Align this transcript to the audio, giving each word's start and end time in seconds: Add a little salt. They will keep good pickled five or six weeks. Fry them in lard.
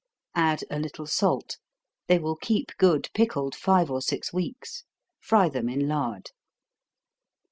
Add 0.33 0.63
a 0.71 0.79
little 0.79 1.05
salt. 1.05 1.57
They 2.07 2.17
will 2.17 2.35
keep 2.35 2.71
good 2.79 3.11
pickled 3.13 3.53
five 3.53 3.91
or 3.91 4.01
six 4.01 4.33
weeks. 4.33 4.83
Fry 5.19 5.47
them 5.47 5.69
in 5.69 5.87
lard. 5.87 6.31